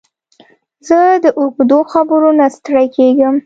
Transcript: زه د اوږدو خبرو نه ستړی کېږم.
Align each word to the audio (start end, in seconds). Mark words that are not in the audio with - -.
زه 0.87 0.99
د 1.23 1.25
اوږدو 1.39 1.79
خبرو 1.91 2.29
نه 2.39 2.47
ستړی 2.55 2.87
کېږم. 2.97 3.35